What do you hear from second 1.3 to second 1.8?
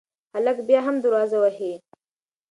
وهي.